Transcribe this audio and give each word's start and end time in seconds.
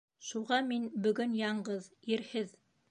Шуға 0.29 0.57
мин 0.69 0.87
бөгөн 1.05 1.37
яңғыҙ, 1.43 1.95
ирһеҙ! 2.17 2.59